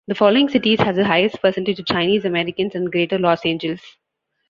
The 0.07 0.15
following 0.15 0.49
cities 0.49 0.79
have 0.79 0.95
the 0.95 1.05
highest 1.05 1.39
percentage 1.43 1.79
of 1.79 1.85
Chinese-Americans 1.85 2.73
in 2.73 2.85
Greater 2.85 3.19
Los 3.19 3.45
Angeles. 3.45 3.83